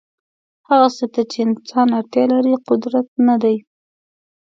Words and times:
هغه 0.69 0.87
څه 0.97 1.05
ته 1.13 1.21
چې 1.31 1.37
انسان 1.47 1.87
اړتیا 1.99 2.23
لري 2.33 2.55
قدرت 2.67 3.07
نه 3.27 3.35
دی. 3.43 3.57